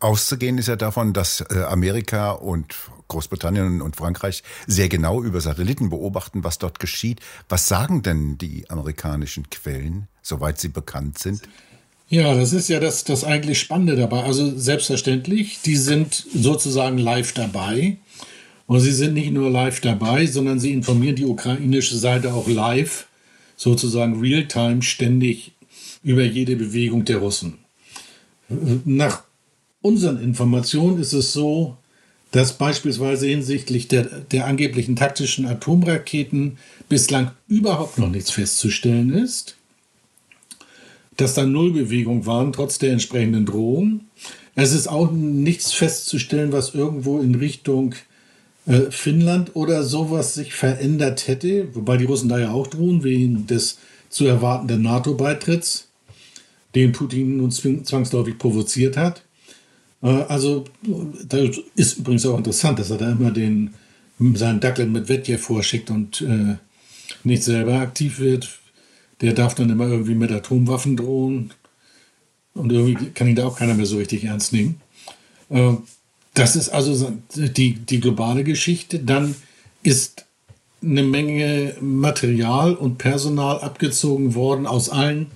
Auszugehen 0.00 0.56
ist 0.56 0.68
ja 0.68 0.76
davon, 0.76 1.12
dass 1.12 1.42
äh, 1.50 1.58
Amerika 1.62 2.30
und 2.30 2.74
Großbritannien 3.08 3.82
und 3.82 3.96
Frankreich 3.96 4.42
sehr 4.66 4.88
genau 4.88 5.22
über 5.22 5.40
Satelliten 5.40 5.90
beobachten, 5.90 6.42
was 6.42 6.58
dort 6.58 6.78
geschieht. 6.78 7.20
Was 7.48 7.68
sagen 7.68 8.02
denn 8.02 8.38
die 8.38 8.64
amerikanischen 8.70 9.50
Quellen, 9.50 10.08
soweit 10.22 10.58
sie 10.58 10.68
bekannt 10.68 11.18
sind? 11.18 11.42
Ja, 12.08 12.34
das 12.34 12.52
ist 12.52 12.68
ja 12.68 12.80
das, 12.80 13.04
das 13.04 13.24
eigentlich 13.24 13.60
Spannende 13.60 13.94
dabei. 13.94 14.24
Also 14.24 14.56
selbstverständlich, 14.56 15.60
die 15.62 15.76
sind 15.76 16.14
sozusagen 16.14 16.98
live 16.98 17.32
dabei. 17.32 17.98
Und 18.66 18.80
sie 18.80 18.92
sind 18.92 19.14
nicht 19.14 19.32
nur 19.32 19.50
live 19.50 19.80
dabei, 19.80 20.26
sondern 20.26 20.60
sie 20.60 20.72
informieren 20.72 21.16
die 21.16 21.26
ukrainische 21.26 21.98
Seite 21.98 22.32
auch 22.32 22.48
live 22.48 23.06
sozusagen 23.56 24.18
real-time 24.18 24.80
ständig 24.80 25.52
über 26.02 26.22
jede 26.22 26.56
Bewegung 26.56 27.04
der 27.04 27.18
Russen. 27.18 27.58
Nach 28.84 29.22
unseren 29.80 30.20
Informationen 30.20 31.00
ist 31.00 31.12
es 31.12 31.32
so, 31.32 31.76
dass 32.32 32.58
beispielsweise 32.58 33.26
hinsichtlich 33.26 33.88
der, 33.88 34.04
der 34.04 34.46
angeblichen 34.46 34.96
taktischen 34.96 35.46
Atomraketen 35.46 36.58
bislang 36.88 37.32
überhaupt 37.48 37.98
noch 37.98 38.10
nichts 38.10 38.30
festzustellen 38.30 39.12
ist, 39.12 39.56
dass 41.16 41.34
da 41.34 41.44
Nullbewegung 41.44 42.26
waren, 42.26 42.52
trotz 42.52 42.78
der 42.78 42.92
entsprechenden 42.92 43.46
Drohung. 43.46 44.02
Es 44.54 44.72
ist 44.72 44.88
auch 44.88 45.10
nichts 45.10 45.72
festzustellen, 45.72 46.52
was 46.52 46.74
irgendwo 46.74 47.20
in 47.20 47.34
Richtung 47.34 47.94
äh, 48.66 48.90
Finnland 48.90 49.56
oder 49.56 49.82
sowas 49.82 50.34
sich 50.34 50.54
verändert 50.54 51.26
hätte, 51.26 51.74
wobei 51.74 51.96
die 51.96 52.04
Russen 52.04 52.28
da 52.28 52.38
ja 52.38 52.52
auch 52.52 52.66
drohen, 52.66 53.02
wegen 53.02 53.46
des 53.46 53.78
zu 54.08 54.26
erwartenden 54.26 54.82
NATO-Beitritts, 54.82 55.89
den 56.74 56.92
Putin 56.92 57.36
nun 57.38 57.50
zwangsläufig 57.50 58.38
provoziert 58.38 58.96
hat. 58.96 59.22
Äh, 60.02 60.08
also, 60.08 60.64
das 61.26 61.58
ist 61.74 61.98
übrigens 61.98 62.26
auch 62.26 62.38
interessant, 62.38 62.78
dass 62.78 62.90
er 62.90 62.98
da 62.98 63.12
immer 63.12 63.30
den, 63.30 63.74
seinen 64.34 64.60
Dackel 64.60 64.86
mit 64.86 65.08
Medvedjev 65.08 65.42
vorschickt 65.42 65.90
und 65.90 66.20
äh, 66.22 66.56
nicht 67.24 67.42
selber 67.42 67.80
aktiv 67.80 68.18
wird. 68.18 68.48
Der 69.20 69.32
darf 69.32 69.54
dann 69.54 69.70
immer 69.70 69.88
irgendwie 69.88 70.14
mit 70.14 70.30
Atomwaffen 70.30 70.96
drohen. 70.96 71.52
Und 72.54 72.72
irgendwie 72.72 73.10
kann 73.10 73.28
ihn 73.28 73.36
da 73.36 73.46
auch 73.46 73.58
keiner 73.58 73.74
mehr 73.74 73.86
so 73.86 73.98
richtig 73.98 74.24
ernst 74.24 74.52
nehmen. 74.52 74.80
Äh, 75.50 75.74
das 76.34 76.56
ist 76.56 76.68
also 76.68 77.12
die, 77.34 77.74
die 77.74 78.00
globale 78.00 78.44
Geschichte. 78.44 78.98
Dann 78.98 79.34
ist 79.82 80.24
eine 80.82 81.02
Menge 81.02 81.74
Material 81.80 82.74
und 82.74 82.98
Personal 82.98 83.60
abgezogen 83.60 84.34
worden 84.34 84.66
aus 84.66 84.88
allen 84.88 85.26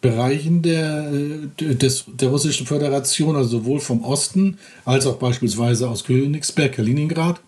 Bereichen 0.00 0.62
der, 0.62 1.10
des, 1.58 2.04
der 2.06 2.28
Russischen 2.28 2.66
Föderation, 2.66 3.36
also 3.36 3.58
sowohl 3.58 3.80
vom 3.80 4.02
Osten 4.02 4.58
als 4.84 5.06
auch 5.06 5.16
beispielsweise 5.16 5.88
aus 5.88 6.04
Königsberg, 6.04 6.72
Kaliningrad. 6.72 7.40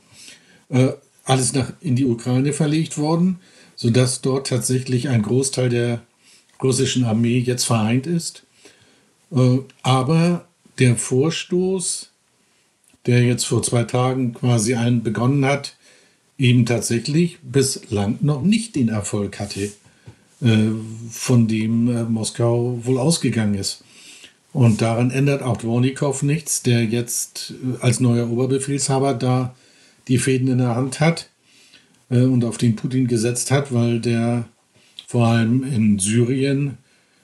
Äh, 0.69 0.89
alles 1.25 1.53
nach, 1.55 1.73
in 1.81 1.97
die 1.97 2.05
Ukraine 2.05 2.53
verlegt 2.53 2.99
worden, 2.99 3.39
sodass 3.77 4.21
dort 4.21 4.49
tatsächlich 4.49 5.09
ein 5.09 5.23
Großteil 5.23 5.69
der 5.69 6.03
russischen 6.63 7.05
Armee 7.05 7.39
jetzt 7.39 7.65
vereint 7.65 8.07
ist. 8.07 8.43
Äh, 9.31 9.59
aber 9.83 10.47
der 10.79 10.97
Vorstoß 10.97 12.13
der 13.07 13.23
jetzt 13.23 13.45
vor 13.45 13.63
zwei 13.63 13.85
Tagen 13.85 14.35
quasi 14.35 14.75
einen 14.75 15.03
begonnen 15.03 15.45
hat, 15.45 15.77
eben 16.39 16.67
tatsächlich 16.67 17.39
bislang 17.43 18.19
noch 18.21 18.43
nicht 18.43 18.75
den 18.77 18.89
Erfolg 18.89 19.39
hatte, 19.41 19.61
äh, 19.61 19.71
von 21.11 21.47
dem 21.47 21.89
äh, 21.89 22.03
Moskau 22.05 22.79
wohl 22.83 22.99
ausgegangen 22.99 23.55
ist. 23.55 23.85
Und 24.53 24.83
daran 24.83 25.11
ändert 25.11 25.43
auch 25.43 25.57
Dvornikow 25.57 26.23
nichts, 26.23 26.63
der 26.63 26.85
jetzt 26.85 27.55
äh, 27.63 27.81
als 27.81 28.01
neuer 28.01 28.31
Oberbefehlshaber 28.31 29.15
da 29.15 29.55
die 30.09 30.19
Fäden 30.19 30.49
in 30.49 30.59
der 30.59 30.75
Hand 30.75 30.99
hat 30.99 31.29
und 32.09 32.45
auf 32.45 32.59
den 32.59 32.77
Putin 32.77 33.07
gesetzt 33.07 33.51
hat, 33.51 33.73
weil 33.73 34.01
der 34.01 34.47
vor 35.07 35.29
allem 35.29 35.63
in 35.63 35.99
Syrien 35.99 36.77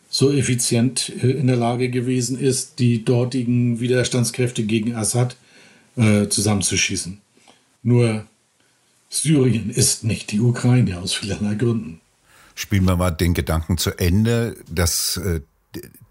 so 0.08 0.32
effizient 0.32 1.08
in 1.08 1.46
der 1.46 1.56
Lage 1.56 1.90
gewesen 1.90 2.38
ist, 2.38 2.78
die 2.78 3.04
dortigen 3.04 3.80
Widerstandskräfte 3.80 4.62
gegen 4.62 4.94
Assad 4.94 5.36
äh, 5.96 6.28
zusammenzuschießen. 6.28 7.18
Nur 7.82 8.26
Syrien 9.10 9.70
ist 9.70 10.04
nicht 10.04 10.32
die 10.32 10.40
Ukraine 10.40 11.00
aus 11.00 11.14
vielerlei 11.14 11.54
Gründen. 11.54 12.00
Spielen 12.58 12.86
wir 12.86 12.96
mal 12.96 13.12
den 13.12 13.34
Gedanken 13.34 13.78
zu 13.78 13.96
Ende, 14.00 14.56
dass 14.68 15.16
äh, 15.18 15.42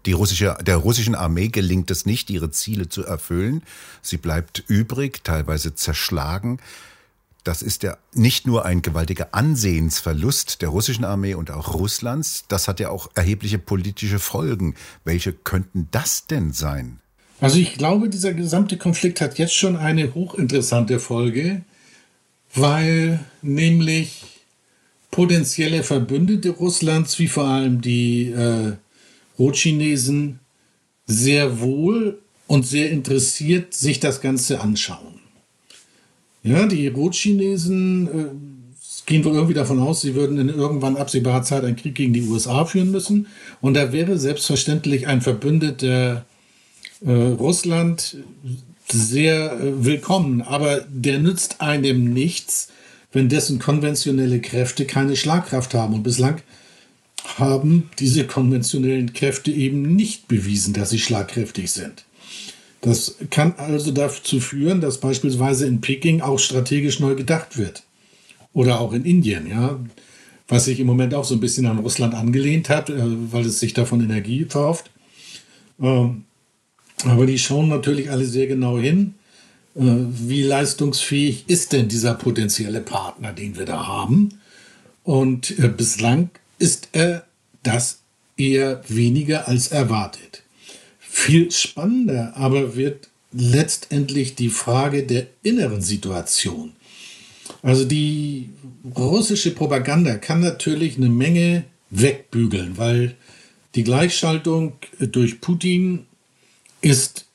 die 0.06 0.12
russische, 0.12 0.56
der 0.62 0.78
russischen 0.78 1.14
Armee 1.14 1.48
gelingt 1.48 1.90
es 1.90 2.06
nicht, 2.06 2.30
ihre 2.30 2.50
Ziele 2.50 2.88
zu 2.88 3.04
erfüllen. 3.04 3.62
Sie 4.00 4.16
bleibt 4.16 4.64
übrig, 4.66 5.22
teilweise 5.24 5.74
zerschlagen. 5.74 6.58
Das 7.44 7.60
ist 7.60 7.82
ja 7.82 7.98
nicht 8.14 8.46
nur 8.46 8.64
ein 8.64 8.80
gewaltiger 8.80 9.28
Ansehensverlust 9.32 10.62
der 10.62 10.70
russischen 10.70 11.04
Armee 11.04 11.34
und 11.34 11.50
auch 11.50 11.74
Russlands, 11.74 12.46
das 12.48 12.66
hat 12.66 12.80
ja 12.80 12.88
auch 12.88 13.10
erhebliche 13.14 13.58
politische 13.58 14.18
Folgen. 14.18 14.74
Welche 15.04 15.34
könnten 15.34 15.88
das 15.90 16.28
denn 16.28 16.54
sein? 16.54 17.00
Also 17.42 17.58
ich 17.58 17.74
glaube, 17.74 18.08
dieser 18.08 18.32
gesamte 18.32 18.78
Konflikt 18.78 19.20
hat 19.20 19.36
jetzt 19.36 19.54
schon 19.54 19.76
eine 19.76 20.14
hochinteressante 20.14 20.98
Folge, 20.98 21.60
weil 22.54 23.20
nämlich 23.42 24.24
potenzielle 25.18 25.82
Verbündete 25.82 26.50
Russlands, 26.50 27.18
wie 27.18 27.26
vor 27.26 27.42
allem 27.42 27.80
die 27.80 28.30
äh, 28.30 28.74
Rotchinesen, 29.36 30.38
sehr 31.06 31.58
wohl 31.58 32.20
und 32.46 32.64
sehr 32.64 32.92
interessiert 32.92 33.74
sich 33.74 33.98
das 33.98 34.20
Ganze 34.20 34.60
anschauen. 34.60 35.18
Ja, 36.44 36.66
die 36.66 36.86
Rotchinesen 36.86 38.06
äh, 38.06 39.06
gehen 39.06 39.24
wohl 39.24 39.34
irgendwie 39.34 39.54
davon 39.54 39.80
aus, 39.80 40.02
sie 40.02 40.14
würden 40.14 40.38
in 40.38 40.50
irgendwann 40.50 40.96
absehbarer 40.96 41.42
Zeit 41.42 41.64
einen 41.64 41.74
Krieg 41.74 41.96
gegen 41.96 42.12
die 42.12 42.22
USA 42.22 42.64
führen 42.64 42.92
müssen. 42.92 43.26
Und 43.60 43.74
da 43.74 43.92
wäre 43.92 44.18
selbstverständlich 44.18 45.08
ein 45.08 45.20
Verbündeter 45.20 46.26
äh, 47.04 47.10
Russland 47.10 48.18
sehr 48.88 49.54
äh, 49.54 49.84
willkommen, 49.84 50.42
aber 50.42 50.86
der 50.88 51.18
nützt 51.18 51.60
einem 51.60 52.12
nichts, 52.12 52.68
wenn 53.18 53.28
dessen 53.28 53.58
konventionelle 53.58 54.40
Kräfte 54.40 54.84
keine 54.84 55.16
Schlagkraft 55.16 55.74
haben. 55.74 55.92
Und 55.94 56.04
bislang 56.04 56.40
haben 57.36 57.90
diese 57.98 58.28
konventionellen 58.28 59.12
Kräfte 59.12 59.50
eben 59.50 59.96
nicht 59.96 60.28
bewiesen, 60.28 60.72
dass 60.72 60.90
sie 60.90 61.00
schlagkräftig 61.00 61.72
sind. 61.72 62.04
Das 62.80 63.16
kann 63.30 63.54
also 63.56 63.90
dazu 63.90 64.38
führen, 64.38 64.80
dass 64.80 65.00
beispielsweise 65.00 65.66
in 65.66 65.80
Peking 65.80 66.20
auch 66.20 66.38
strategisch 66.38 67.00
neu 67.00 67.16
gedacht 67.16 67.58
wird. 67.58 67.82
Oder 68.52 68.80
auch 68.80 68.92
in 68.92 69.04
Indien, 69.04 69.48
ja, 69.48 69.80
was 70.46 70.66
sich 70.66 70.78
im 70.78 70.86
Moment 70.86 71.12
auch 71.12 71.24
so 71.24 71.34
ein 71.34 71.40
bisschen 71.40 71.66
an 71.66 71.80
Russland 71.80 72.14
angelehnt 72.14 72.68
hat, 72.68 72.88
äh, 72.88 73.02
weil 73.32 73.44
es 73.44 73.58
sich 73.58 73.74
davon 73.74 74.00
Energie 74.00 74.44
verhofft. 74.44 74.92
Ähm, 75.82 76.22
aber 77.04 77.26
die 77.26 77.40
schauen 77.40 77.68
natürlich 77.68 78.12
alle 78.12 78.26
sehr 78.26 78.46
genau 78.46 78.78
hin, 78.78 79.14
wie 79.80 80.42
leistungsfähig 80.42 81.44
ist 81.46 81.72
denn 81.72 81.88
dieser 81.88 82.14
potenzielle 82.14 82.80
Partner, 82.80 83.32
den 83.32 83.56
wir 83.56 83.64
da 83.64 83.86
haben. 83.86 84.40
Und 85.04 85.56
äh, 85.58 85.68
bislang 85.68 86.30
ist 86.58 86.88
er 86.92 87.24
das 87.62 88.00
eher 88.36 88.82
weniger 88.88 89.46
als 89.46 89.68
erwartet. 89.68 90.42
Viel 90.98 91.50
spannender 91.52 92.36
aber 92.36 92.76
wird 92.76 93.08
letztendlich 93.32 94.34
die 94.34 94.48
Frage 94.48 95.04
der 95.04 95.28
inneren 95.42 95.82
Situation. 95.82 96.72
Also 97.62 97.84
die 97.84 98.50
russische 98.96 99.52
Propaganda 99.52 100.16
kann 100.16 100.40
natürlich 100.40 100.96
eine 100.96 101.08
Menge 101.08 101.64
wegbügeln, 101.90 102.78
weil 102.78 103.14
die 103.74 103.84
Gleichschaltung 103.84 104.72
durch 104.98 105.40
Putin 105.40 106.06
ist 106.80 107.27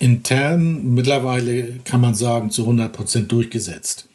intern 0.00 0.94
mittlerweile, 0.94 1.78
kann 1.84 2.00
man 2.00 2.14
sagen, 2.14 2.50
zu 2.50 2.62
100 2.62 2.92
Prozent 2.92 3.30
durchgesetzt. 3.30 4.08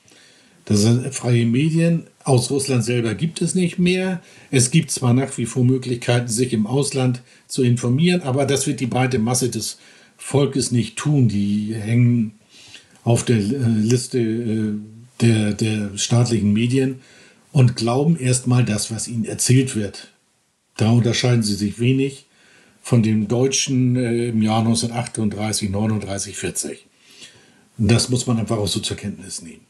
Das 0.66 0.82
sind 0.82 1.14
freie 1.14 1.46
Medien 1.46 2.08
aus 2.26 2.50
Russland 2.50 2.84
selber 2.84 3.14
gibt 3.14 3.42
es 3.42 3.54
nicht 3.54 3.78
mehr. 3.78 4.20
Es 4.50 4.72
gibt 4.72 4.90
zwar 4.90 5.14
nach 5.14 5.38
wie 5.38 5.46
vor 5.46 5.64
Möglichkeiten, 5.64 6.28
sich 6.28 6.54
im 6.54 6.66
Ausland 6.66 7.22
zu 7.48 7.62
informieren, 7.62 8.22
aber 8.22 8.46
das 8.46 8.66
wird 8.66 8.80
die 8.80 8.88
breite 8.88 9.20
Masse 9.20 9.50
des 9.50 9.78
Volkes 10.18 10.72
nicht 10.72 10.98
tun. 10.98 11.28
Die 11.28 11.76
hängen 11.76 12.32
auf 13.04 13.24
der 13.24 13.38
äh, 13.38 13.42
Liste 13.42 14.20
äh, 14.20 14.74
der, 15.22 15.54
der 15.54 15.98
staatlichen 15.98 16.52
Medien 16.52 17.02
und 17.52 17.76
glauben 17.76 18.18
erstmal 18.18 18.66
das, 18.66 18.90
was 18.90 19.08
ihnen 19.08 19.26
erzählt 19.26 19.76
wird. 19.76 20.12
Da 20.78 20.90
unterscheiden 20.90 21.44
sie 21.44 21.54
sich 21.54 21.80
wenig 21.80 22.25
von 22.86 23.02
dem 23.02 23.28
Deutschen 23.28 23.96
äh, 23.96 24.28
im 24.28 24.44
Jahr 24.44 24.60
1938, 24.60 25.72
39, 25.72 26.38
40. 26.38 26.86
Das 27.80 28.10
muss 28.10 28.28
man 28.28 28.38
einfach 28.38 28.60
auch 28.60 28.68
so 28.68 28.80
zur 28.80 28.96
Kenntnis 28.96 29.42
nehmen. 29.42 29.66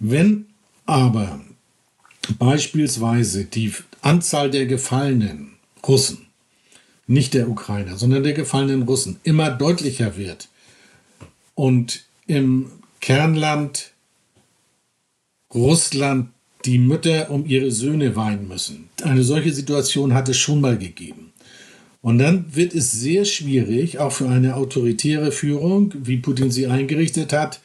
Wenn 0.00 0.46
aber 0.84 1.40
beispielsweise 2.40 3.44
die 3.44 3.72
Anzahl 4.00 4.50
der 4.50 4.66
gefallenen 4.66 5.52
Russen, 5.86 6.26
nicht 7.06 7.34
der 7.34 7.48
Ukrainer, 7.48 7.96
sondern 7.96 8.24
der 8.24 8.32
gefallenen 8.32 8.82
Russen 8.82 9.20
immer 9.22 9.48
deutlicher 9.48 10.16
wird 10.16 10.48
und 11.54 12.02
im 12.26 12.72
Kernland 13.00 13.92
Russland 15.54 16.30
die 16.64 16.78
Mütter 16.78 17.30
um 17.30 17.46
ihre 17.46 17.70
Söhne 17.70 18.16
weinen 18.16 18.48
müssen. 18.48 18.88
Eine 19.04 19.22
solche 19.22 19.52
Situation 19.52 20.12
hat 20.12 20.28
es 20.28 20.38
schon 20.38 20.60
mal 20.60 20.76
gegeben. 20.76 21.31
Und 22.02 22.18
dann 22.18 22.44
wird 22.54 22.74
es 22.74 22.90
sehr 22.90 23.24
schwierig, 23.24 23.98
auch 24.00 24.10
für 24.10 24.28
eine 24.28 24.56
autoritäre 24.56 25.30
Führung, 25.30 25.94
wie 26.02 26.16
Putin 26.16 26.50
sie 26.50 26.66
eingerichtet 26.66 27.32
hat, 27.32 27.60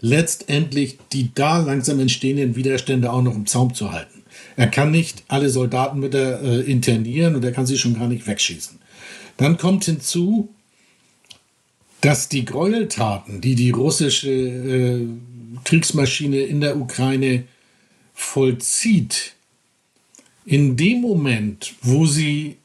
letztendlich 0.00 0.98
die 1.12 1.30
da 1.34 1.58
langsam 1.58 2.00
entstehenden 2.00 2.56
Widerstände 2.56 3.12
auch 3.12 3.22
noch 3.22 3.34
im 3.34 3.46
Zaum 3.46 3.74
zu 3.74 3.92
halten. 3.92 4.22
Er 4.56 4.66
kann 4.66 4.90
nicht 4.90 5.22
alle 5.28 5.50
Soldaten 5.50 6.00
mit 6.00 6.14
der, 6.14 6.42
äh, 6.42 6.60
internieren 6.60 7.36
und 7.36 7.44
er 7.44 7.52
kann 7.52 7.66
sie 7.66 7.78
schon 7.78 7.98
gar 7.98 8.08
nicht 8.08 8.26
wegschießen. 8.26 8.78
Dann 9.36 9.58
kommt 9.58 9.84
hinzu, 9.84 10.48
dass 12.00 12.28
die 12.28 12.44
Gräueltaten, 12.44 13.40
die 13.40 13.54
die 13.54 13.70
russische 13.70 14.30
äh, 14.30 15.06
Kriegsmaschine 15.64 16.40
in 16.40 16.60
der 16.60 16.78
Ukraine 16.78 17.44
vollzieht, 18.14 19.34
in 20.44 20.76
dem 20.76 21.00
Moment, 21.02 21.74
wo 21.82 22.06
sie 22.06 22.56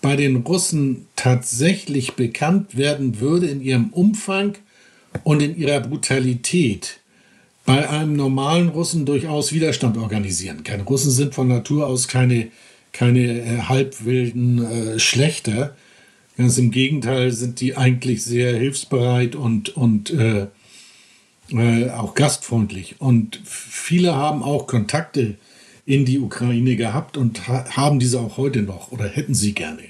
bei 0.00 0.16
den 0.16 0.36
Russen 0.36 1.06
tatsächlich 1.16 2.14
bekannt 2.14 2.76
werden 2.76 3.20
würde 3.20 3.48
in 3.48 3.60
ihrem 3.60 3.88
Umfang 3.90 4.56
und 5.24 5.42
in 5.42 5.56
ihrer 5.56 5.80
Brutalität, 5.80 7.00
bei 7.66 7.88
einem 7.88 8.14
normalen 8.14 8.68
Russen 8.70 9.04
durchaus 9.04 9.52
Widerstand 9.52 9.98
organisieren 9.98 10.64
kann. 10.64 10.80
Russen 10.82 11.10
sind 11.10 11.34
von 11.34 11.48
Natur 11.48 11.86
aus 11.86 12.08
keine, 12.08 12.48
keine 12.92 13.40
äh, 13.40 13.58
halbwilden 13.62 14.64
äh, 14.64 14.98
Schlechter. 14.98 15.76
Ganz 16.38 16.56
im 16.56 16.70
Gegenteil 16.70 17.30
sind 17.32 17.60
die 17.60 17.76
eigentlich 17.76 18.24
sehr 18.24 18.56
hilfsbereit 18.56 19.34
und, 19.34 19.76
und 19.76 20.10
äh, 20.10 20.46
äh, 21.50 21.90
auch 21.90 22.14
gastfreundlich. 22.14 22.96
Und 23.00 23.40
viele 23.44 24.14
haben 24.14 24.42
auch 24.42 24.66
Kontakte 24.66 25.36
in 25.88 26.04
die 26.04 26.20
Ukraine 26.20 26.76
gehabt 26.76 27.16
und 27.16 27.48
ha 27.48 27.64
haben 27.70 27.98
diese 27.98 28.20
auch 28.20 28.36
heute 28.36 28.60
noch 28.60 28.92
oder 28.92 29.08
hätten 29.08 29.32
sie 29.32 29.54
gerne. 29.54 29.84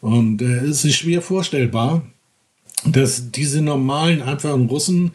Und 0.00 0.42
äh, 0.42 0.64
es 0.64 0.84
ist 0.84 0.96
schwer 0.96 1.22
vorstellbar, 1.22 2.02
dass 2.84 3.30
diese 3.30 3.62
normalen, 3.62 4.22
einfachen 4.22 4.66
Russen 4.66 5.12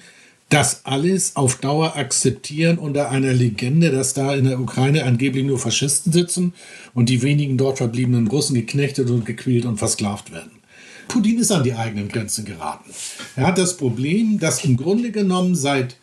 das 0.48 0.86
alles 0.86 1.36
auf 1.36 1.58
Dauer 1.58 1.98
akzeptieren 1.98 2.78
unter 2.78 3.10
einer 3.10 3.34
Legende, 3.34 3.92
dass 3.92 4.14
da 4.14 4.34
in 4.34 4.46
der 4.46 4.62
Ukraine 4.62 5.04
angeblich 5.04 5.44
nur 5.44 5.60
Faschisten 5.60 6.14
sitzen 6.14 6.54
und 6.94 7.10
die 7.10 7.22
wenigen 7.22 7.58
dort 7.58 7.78
verbliebenen 7.78 8.28
Russen 8.28 8.56
geknechtet 8.56 9.10
und 9.10 9.26
gequält 9.26 9.66
und 9.66 9.80
versklavt 9.80 10.32
werden. 10.32 10.52
Putin 11.10 11.40
ist 11.40 11.52
an 11.52 11.64
die 11.64 11.74
eigenen 11.74 12.08
Grenzen 12.08 12.46
geraten. 12.46 12.90
Er 13.36 13.48
hat 13.48 13.58
das 13.58 13.76
Problem, 13.76 14.40
dass 14.40 14.64
im 14.64 14.78
Grunde 14.78 15.12
genommen 15.12 15.56
seit, 15.56 15.98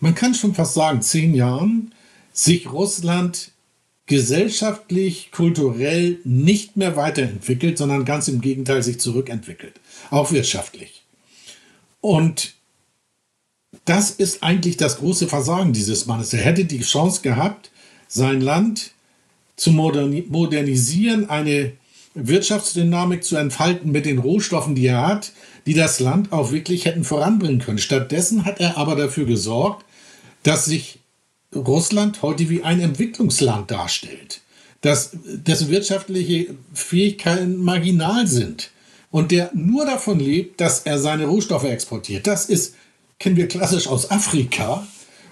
man 0.00 0.14
kann 0.14 0.34
schon 0.34 0.54
fast 0.54 0.74
sagen, 0.74 1.00
zehn 1.00 1.34
Jahren 1.34 1.92
sich 2.36 2.70
Russland 2.70 3.50
gesellschaftlich, 4.04 5.30
kulturell 5.32 6.20
nicht 6.22 6.76
mehr 6.76 6.94
weiterentwickelt, 6.94 7.78
sondern 7.78 8.04
ganz 8.04 8.28
im 8.28 8.40
Gegenteil 8.40 8.82
sich 8.82 9.00
zurückentwickelt, 9.00 9.80
auch 10.10 10.30
wirtschaftlich. 10.30 11.02
Und 12.00 12.54
das 13.84 14.10
ist 14.10 14.42
eigentlich 14.42 14.76
das 14.76 14.98
große 14.98 15.26
Versagen 15.26 15.72
dieses 15.72 16.06
Mannes. 16.06 16.32
Er 16.32 16.44
hätte 16.44 16.66
die 16.66 16.82
Chance 16.82 17.22
gehabt, 17.22 17.70
sein 18.06 18.40
Land 18.40 18.92
zu 19.56 19.72
modernisieren, 19.72 21.28
eine 21.30 21.72
Wirtschaftsdynamik 22.14 23.24
zu 23.24 23.36
entfalten 23.36 23.90
mit 23.90 24.06
den 24.06 24.18
Rohstoffen, 24.18 24.74
die 24.74 24.86
er 24.86 25.06
hat, 25.06 25.32
die 25.64 25.74
das 25.74 26.00
Land 26.00 26.32
auch 26.32 26.52
wirklich 26.52 26.84
hätten 26.84 27.02
voranbringen 27.02 27.60
können. 27.60 27.78
Stattdessen 27.78 28.44
hat 28.44 28.60
er 28.60 28.76
aber 28.76 28.94
dafür 28.94 29.24
gesorgt, 29.24 29.84
dass 30.42 30.66
sich 30.66 31.00
Russland 31.54 32.22
heute 32.22 32.48
wie 32.50 32.62
ein 32.62 32.80
Entwicklungsland 32.80 33.70
darstellt, 33.70 34.40
dass 34.80 35.10
dessen 35.24 35.70
wirtschaftliche 35.70 36.54
Fähigkeiten 36.74 37.62
marginal 37.62 38.26
sind 38.26 38.70
und 39.10 39.30
der 39.30 39.50
nur 39.54 39.86
davon 39.86 40.18
lebt, 40.18 40.60
dass 40.60 40.80
er 40.80 40.98
seine 40.98 41.26
Rohstoffe 41.26 41.64
exportiert. 41.64 42.26
Das 42.26 42.46
ist, 42.46 42.74
kennen 43.18 43.36
wir 43.36 43.48
klassisch 43.48 43.86
aus 43.88 44.10
Afrika 44.10 44.86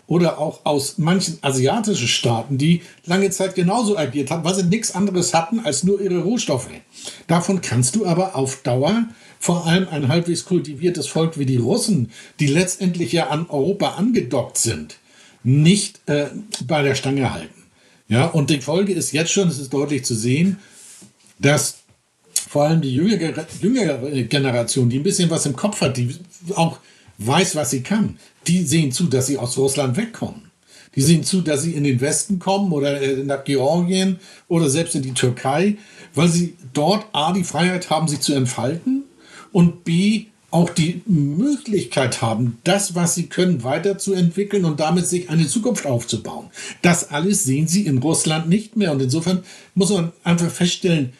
oder 0.06 0.38
auch 0.38 0.64
aus 0.64 0.98
manchen 0.98 1.38
asiatischen 1.42 2.08
Staaten, 2.08 2.58
die 2.58 2.82
lange 3.06 3.30
Zeit 3.30 3.54
genauso 3.54 3.96
agiert 3.96 4.30
haben, 4.30 4.44
weil 4.44 4.54
sie 4.54 4.64
nichts 4.64 4.94
anderes 4.94 5.32
hatten 5.32 5.60
als 5.60 5.82
nur 5.82 6.00
ihre 6.00 6.20
Rohstoffe. 6.20 6.68
Davon 7.26 7.60
kannst 7.60 7.96
du 7.96 8.06
aber 8.06 8.36
auf 8.36 8.62
Dauer 8.62 9.08
vor 9.38 9.66
allem 9.66 9.88
ein 9.88 10.08
halbwegs 10.08 10.44
kultiviertes 10.44 11.06
Volk 11.06 11.38
wie 11.38 11.46
die 11.46 11.56
Russen, 11.56 12.10
die 12.40 12.46
letztendlich 12.46 13.12
ja 13.12 13.28
an 13.28 13.46
Europa 13.48 13.94
angedockt 13.94 14.58
sind, 14.58 14.96
nicht 15.44 16.00
äh, 16.06 16.26
bei 16.66 16.82
der 16.82 16.94
Stange 16.94 17.32
halten. 17.32 17.62
Ja, 18.08 18.26
und 18.26 18.50
die 18.50 18.60
Folge 18.60 18.92
ist 18.92 19.12
jetzt 19.12 19.30
schon, 19.30 19.48
es 19.48 19.58
ist 19.58 19.72
deutlich 19.72 20.04
zu 20.04 20.14
sehen, 20.14 20.58
dass 21.38 21.78
vor 22.48 22.64
allem 22.64 22.80
die 22.80 22.94
jüngere, 22.94 23.46
jüngere 23.60 24.22
Generation, 24.24 24.88
die 24.88 24.98
ein 24.98 25.02
bisschen 25.02 25.30
was 25.30 25.46
im 25.46 25.56
Kopf 25.56 25.80
hat, 25.80 25.96
die 25.96 26.14
auch 26.54 26.78
weiß, 27.18 27.56
was 27.56 27.70
sie 27.70 27.82
kann, 27.82 28.18
die 28.46 28.62
sehen 28.62 28.92
zu, 28.92 29.04
dass 29.04 29.26
sie 29.26 29.38
aus 29.38 29.56
Russland 29.56 29.96
wegkommen. 29.96 30.50
Die 30.94 31.02
sehen 31.02 31.24
zu, 31.24 31.40
dass 31.40 31.62
sie 31.62 31.72
in 31.72 31.84
den 31.84 32.00
Westen 32.00 32.38
kommen 32.38 32.72
oder 32.72 33.00
äh, 33.00 33.24
nach 33.24 33.44
Georgien 33.44 34.20
oder 34.48 34.70
selbst 34.70 34.94
in 34.94 35.02
die 35.02 35.14
Türkei, 35.14 35.76
weil 36.14 36.28
sie 36.28 36.56
dort 36.72 37.06
A, 37.12 37.32
die 37.32 37.44
Freiheit 37.44 37.90
haben, 37.90 38.06
sich 38.06 38.20
zu 38.20 38.34
entfalten 38.34 39.02
und 39.52 39.84
B, 39.84 40.26
auch 40.54 40.70
die 40.70 41.02
Möglichkeit 41.06 42.22
haben, 42.22 42.58
das, 42.62 42.94
was 42.94 43.16
sie 43.16 43.26
können, 43.26 43.64
weiterzuentwickeln 43.64 44.64
und 44.64 44.78
damit 44.78 45.04
sich 45.04 45.28
eine 45.28 45.48
Zukunft 45.48 45.84
aufzubauen. 45.84 46.46
Das 46.80 47.10
alles 47.10 47.42
sehen 47.42 47.66
sie 47.66 47.86
in 47.86 47.98
Russland 47.98 48.48
nicht 48.48 48.76
mehr. 48.76 48.92
Und 48.92 49.02
insofern 49.02 49.42
muss 49.74 49.90
man 49.90 50.12
einfach 50.22 50.48
feststellen, 50.48 51.12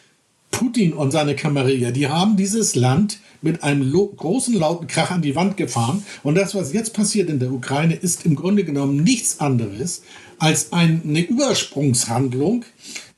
Putin 0.51 0.93
und 0.93 1.11
seine 1.11 1.35
Kamerier, 1.35 1.91
die 1.91 2.07
haben 2.07 2.37
dieses 2.37 2.75
Land 2.75 3.19
mit 3.41 3.61
einem 3.61 3.91
großen 3.91 4.53
lauten 4.53 4.87
Krach 4.87 5.11
an 5.11 5.21
die 5.21 5.35
Wand 5.35 5.57
gefahren. 5.57 6.05
Und 6.23 6.35
das, 6.35 6.55
was 6.55 6.71
jetzt 6.71 6.93
passiert 6.93 7.29
in 7.29 7.39
der 7.39 7.51
Ukraine, 7.51 7.95
ist 7.95 8.25
im 8.25 8.35
Grunde 8.35 8.63
genommen 8.63 9.03
nichts 9.03 9.41
anderes 9.41 10.03
als 10.39 10.71
eine 10.71 11.19
Übersprungshandlung 11.19 12.63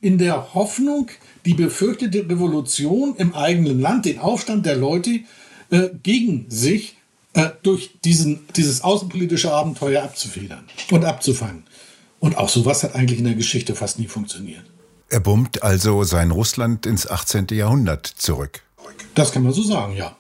in 0.02 0.18
der 0.18 0.56
Hoffnung, 0.56 1.10
die 1.46 1.54
befürchtete 1.54 2.28
Revolution 2.28 3.14
im 3.18 3.36
eigenen 3.36 3.80
Land, 3.80 4.06
den 4.06 4.18
Aufstand 4.18 4.66
der 4.66 4.78
Leute 4.78 5.20
äh, 5.70 5.90
gegen 6.04 6.50
sich 6.50 6.96
äh, 7.34 7.50
durch 7.64 8.00
diesen, 8.04 8.48
dieses 8.56 8.82
außenpolitische 8.82 9.52
Abenteuer 9.52 10.04
abzufedern 10.04 10.66
und 10.92 11.06
abzufangen. 11.06 11.64
Und 12.20 12.38
auch 12.38 12.50
sowas 12.50 12.84
hat 12.84 12.96
eigentlich 12.96 13.20
in 13.20 13.26
der 13.26 13.36
Geschichte 13.36 13.76
fast 13.76 14.00
nie 14.00 14.08
funktioniert. 14.08 14.64
Er 15.10 15.20
bummt 15.20 15.64
also 15.64 16.04
sein 16.04 16.32
Russland 16.32 16.86
ins 16.86 17.08
18. 17.08 17.48
Jahrhundert 17.52 18.08
zurück. 18.08 18.62
Das 19.14 19.32
kann 19.32 19.44
man 19.44 19.54
so 19.54 19.64
sagen, 19.64 19.96
ja. 19.96 20.18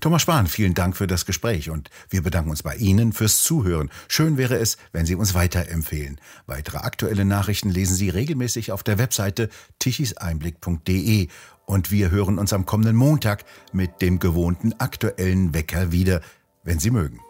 Thomas 0.00 0.22
Spahn, 0.22 0.46
vielen 0.46 0.74
Dank 0.74 0.96
für 0.96 1.06
das 1.06 1.26
Gespräch 1.26 1.68
und 1.68 1.90
wir 2.08 2.22
bedanken 2.22 2.50
uns 2.50 2.62
bei 2.62 2.74
Ihnen 2.76 3.12
fürs 3.12 3.42
Zuhören. 3.42 3.90
Schön 4.08 4.38
wäre 4.38 4.56
es, 4.56 4.78
wenn 4.92 5.04
Sie 5.04 5.14
uns 5.14 5.34
weiterempfehlen. 5.34 6.20
Weitere 6.46 6.78
aktuelle 6.78 7.24
Nachrichten 7.24 7.70
lesen 7.70 7.96
Sie 7.96 8.08
regelmäßig 8.08 8.72
auf 8.72 8.82
der 8.82 8.98
Webseite 8.98 9.50
tichiseinblick.de 9.78 11.28
und 11.70 11.92
wir 11.92 12.10
hören 12.10 12.38
uns 12.38 12.52
am 12.52 12.66
kommenden 12.66 12.96
Montag 12.96 13.44
mit 13.72 14.02
dem 14.02 14.18
gewohnten 14.18 14.74
aktuellen 14.78 15.54
Wecker 15.54 15.92
wieder, 15.92 16.20
wenn 16.64 16.80
Sie 16.80 16.90
mögen. 16.90 17.20